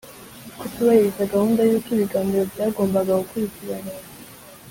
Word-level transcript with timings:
Kutubahiriza 0.57 1.29
gahunda 1.33 1.61
y 1.69 1.73
uko 1.77 1.87
ibiganiro 1.95 2.41
byagombaga 2.51 3.13
gukurikirana 3.21 3.91